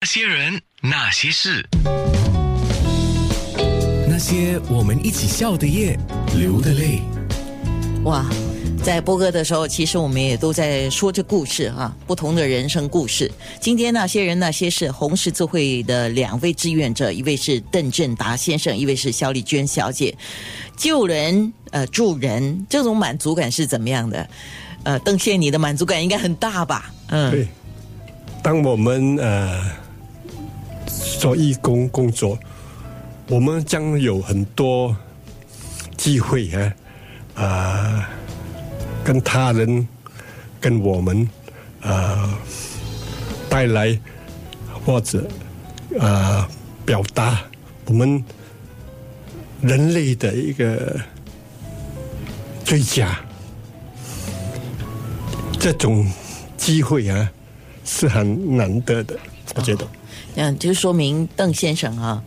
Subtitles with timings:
[0.00, 1.68] 那些人，那些事，
[4.08, 5.98] 那些我们一起笑的夜，
[6.36, 7.00] 流的泪。
[8.04, 8.24] 哇，
[8.80, 13.28] 在播歌的时候，其实我们也都在说这故事啊，不同的人生故事。
[13.60, 20.16] 今天那些人那些事，红十字会的两位志愿者，一位是邓振达先生，一位是肖丽娟小姐。
[20.76, 24.30] 救人呃助人，这种满足感是怎么样的？
[24.84, 26.92] 呃，邓宪，你的满足感应该很大吧？
[27.08, 27.48] 嗯，对，
[28.44, 29.60] 当我们呃
[31.18, 32.38] 做义工工作，
[33.28, 34.96] 我们将有很多
[35.96, 36.72] 机会啊，
[37.34, 38.08] 啊，
[39.02, 39.86] 跟他人、
[40.60, 41.28] 跟我们
[41.80, 42.32] 呃
[43.50, 43.98] 带来
[44.84, 45.26] 或者
[45.98, 46.48] 啊
[46.86, 47.42] 表达
[47.86, 48.24] 我们
[49.60, 51.00] 人类的一个
[52.64, 53.18] 最佳。
[55.58, 56.08] 这种
[56.56, 57.32] 机会啊，
[57.88, 59.18] 是很难得的，
[59.54, 59.88] 我觉得。
[60.34, 62.22] 嗯，就说明邓先生啊，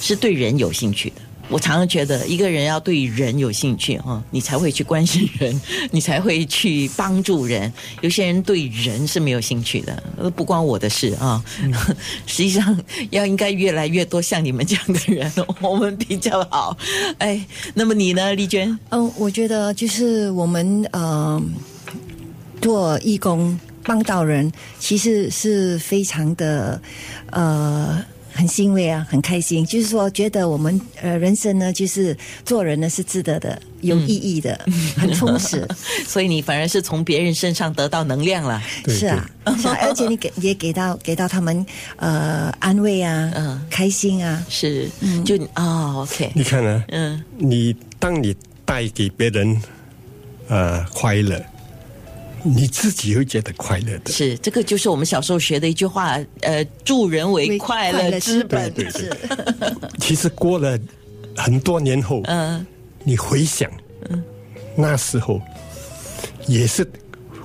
[0.00, 1.16] 是对人有兴趣的。
[1.48, 5.58] 我常常觉得，一个人要对人有兴趣哈，你才会去关心人，
[5.90, 7.72] 你才会去帮助人。
[8.02, 10.02] 有些人对人是没有兴趣的，
[10.36, 11.42] 不关我的事啊。
[12.26, 12.78] 实际上，
[13.10, 15.32] 要应该越来越多像你们这样的人，
[15.62, 16.76] 我们比较好。
[17.18, 17.40] 哎，
[17.74, 18.78] 那么你呢，丽娟？
[18.90, 21.42] 嗯，我觉得就是我们呃。
[22.58, 26.80] 做义工帮到人，其实是非常的
[27.30, 29.64] 呃很欣慰啊，很开心。
[29.64, 32.14] 就是说，觉得我们呃人生呢，就是
[32.44, 34.60] 做人呢是值得的，有意义的，
[34.98, 35.66] 很充实。
[36.06, 39.30] 所以你反而是从别人身上得到能量了，是啊，
[39.80, 41.64] 而且你给也给到给到他们
[41.96, 44.90] 呃安慰啊，嗯，开心啊，是，
[45.24, 46.30] 就哦，OK。
[46.34, 46.84] 你看呢？
[46.88, 49.62] 嗯，你当你带给别人
[50.48, 51.40] 呃快乐。
[52.46, 58.72] 你自己会觉得快乐的，是这个就是我们小时候学的一句话，呃，助人为快乐之本。
[58.72, 59.10] 对对。
[59.98, 60.78] 其实过了
[61.36, 62.64] 很多年后，嗯，
[63.02, 63.70] 你回想，
[64.08, 64.22] 嗯，
[64.76, 65.40] 那时候
[66.46, 66.88] 也是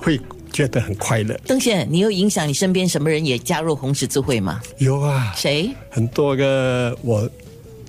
[0.00, 0.20] 会
[0.52, 1.38] 觉得很快乐。
[1.46, 4.60] 邓先，你有影响你身边什么人也加入红十字会吗？
[4.78, 5.74] 有啊，谁？
[5.90, 7.28] 很多个我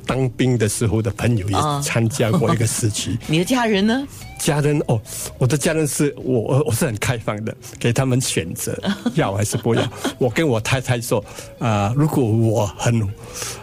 [0.06, 3.18] 当兵的时候的朋友也参加过一个时期。
[3.28, 4.08] 你的家人呢？
[4.40, 5.02] 家人哦，
[5.38, 8.78] 我的家人是我，我是很开放的，给他们选择
[9.16, 9.92] 要还是不要。
[10.18, 11.24] 我跟我太太说
[11.59, 13.08] 啊，如果我很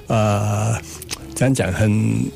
[0.06, 0.74] 呃，
[1.34, 2.30] 这样讲很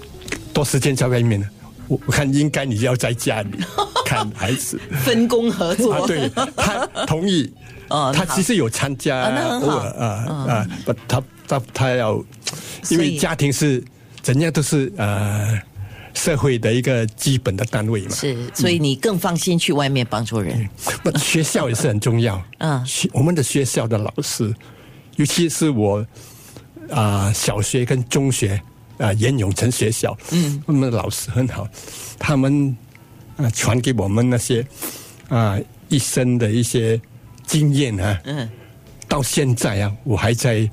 [0.52, 1.48] 多时间在外面呢
[1.88, 3.58] 我我看应该你要在家里
[4.04, 5.94] 看孩子，分工合作。
[5.94, 7.50] 啊对他同意，
[7.88, 9.22] 哦，他其实有参加，
[9.60, 10.06] 偶尔啊
[10.48, 12.22] 啊，不，他他他要，
[12.90, 13.82] 因为家庭是
[14.24, 15.62] 怎样都是呃。
[16.16, 20.70] 社会的一个基本的单位嘛，是，所以你更放心去外面帮助人。
[21.02, 22.40] 不，学校也是很重要。
[22.58, 24.54] 嗯，学我们的学校的老师，
[25.16, 26.06] 尤其是我
[26.88, 28.62] 啊，小学跟中学
[28.98, 31.66] 啊，严永成学校，嗯，我们的老师很好，
[32.16, 32.76] 他们
[33.36, 34.64] 啊，传给我们那些
[35.28, 35.58] 啊
[35.88, 36.98] 一生的一些
[37.44, 38.48] 经验啊，嗯，
[39.08, 40.70] 到现在啊，我还在。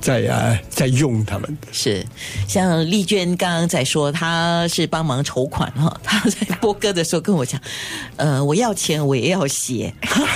[0.00, 2.04] 在啊，在用他们是
[2.46, 6.00] 像丽娟刚刚在说，她是帮忙筹款哈。
[6.02, 7.60] 她在播歌的时候跟我讲，
[8.16, 9.92] 呃，我要钱我也要写，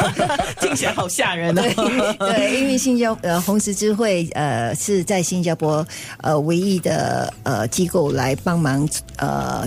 [0.61, 1.63] 听起来好吓人哦。
[2.19, 5.87] 对，因为新加呃红十字会呃是在新加坡
[6.21, 9.67] 呃唯一的呃机构来帮忙呃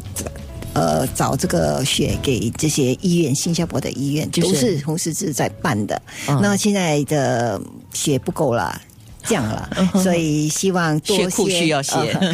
[0.74, 6.00] 呃找这个血给这些医院，新加坡的医院都是红十字在办的。
[6.42, 7.60] 那现在的
[7.94, 8.82] 血不够了。
[9.28, 9.70] 降了，
[10.02, 11.30] 所以希望多些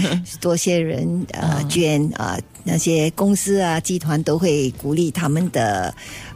[0.39, 5.93] 多些人呃捐啊，那些公司啊集团都会鼓励他们的。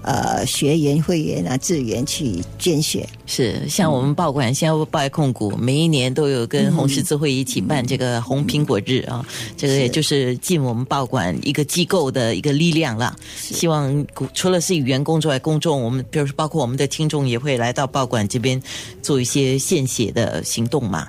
[0.07, 9.25] 呃，学员、会员啊，志愿去捐血是像我们报馆，现在报控股，每一年都有跟红十字会一起办这个红苹果日啊，
[9.57, 13.15] 这个也就是尽我们报馆一个机构的一个力量了。
[13.35, 18.61] 希望除了是员工之外，公众我们，比如说包括我们的听众，也会来到报馆这边
[19.01, 21.07] 做一些献血的行动嘛。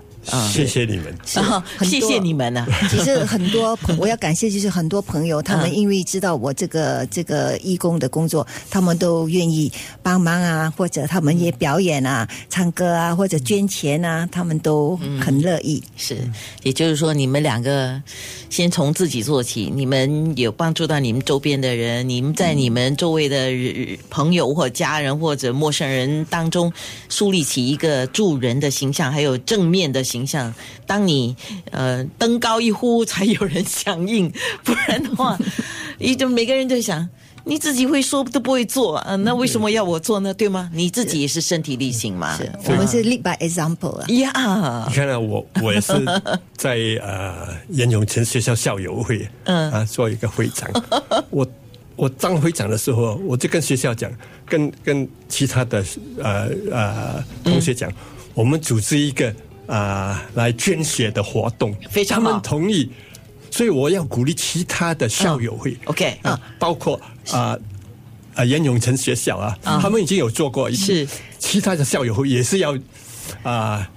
[0.53, 1.17] 谢谢你们，
[1.89, 2.67] 谢谢你们呢。
[2.91, 9.71] 其实很多，我要感谢，就是很多朋友，他们因为知道我这个这个义工的工作，他们都愿意
[10.03, 15.81] 帮忙啊，或者他们也表演啊、唱歌啊，或者捐钱啊，他们都很乐意。
[15.97, 16.17] 是，
[16.65, 18.03] 也就是说，你们两个
[18.51, 23.53] 先从自己做起，你们有帮助到你们周边的人，你们在你们周围的
[24.11, 26.73] 朋友或家人或者陌生人当中
[27.09, 30.16] 树立起一个助人的形象，还有正面的形。
[30.17, 30.53] 形象，
[30.87, 31.37] 当你
[31.71, 34.33] 呃登高一呼，才有人响应，
[34.65, 35.39] 不然的话，
[35.99, 37.07] 一就每个人都想，
[37.45, 40.33] 你自己会说都不会做啊，那为什么要我做呢？
[40.33, 40.71] 对吗？
[40.73, 42.37] 你自己也是身体力行嘛。
[42.37, 44.07] 是我们是 lead by example 啊。
[44.09, 45.93] 呀你，看啊，我我也是
[46.57, 50.69] 在 呃严永成学校校友会，嗯啊做一个会长。
[51.31, 51.47] 我
[51.95, 54.11] 我当会长的时候，我就跟学校讲，
[54.45, 55.85] 跟跟其他的
[56.23, 57.91] 呃呃同学讲，
[58.35, 59.35] 我们组织一个
[59.67, 62.33] 啊、来捐血的活动，他非常好。
[62.33, 62.91] 们同意，
[63.51, 67.59] 所以我要鼓励其他的校友会、OK 啊，包括啊。
[68.35, 71.09] 啊，严永成学校啊，他们已经有做过一次，是。
[71.39, 72.77] 其他的校友会也是要
[73.43, 73.91] 啊、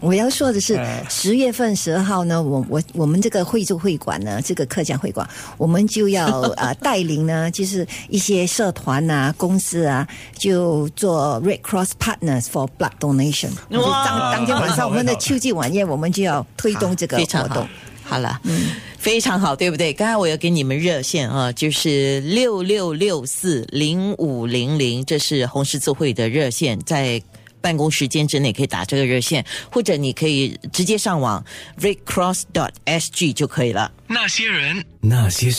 [0.00, 10.06] 我要说的是呃，十月份十二号呢，我我我们这个惠州会馆呢，这个客家会馆，我们就要 呃带领呢，就是一些社团啊、公司啊，
[10.36, 13.50] 就做 Red Cross Partners for Blood Donation。
[13.70, 17.66] 就当当天晚上我们的秋季晚宴，我们就要推动这个活动。。
[18.02, 19.92] 好了，嗯，非常好，对不对？
[19.92, 27.22] 刚才我有给你们热线啊，就是六六六四零五零零，这是红十字会的热线，在
[27.60, 31.44] 办公时间之内可以打这个热线，或者你可以直接上网
[31.78, 33.92] redcross dot sg 就可以了。
[34.06, 35.58] 那些人，那些事。